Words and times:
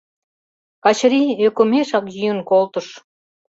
Качырий 0.83 1.29
ӧкымешак 1.47 2.05
йӱын 2.15 2.39
колтыш. 2.49 2.87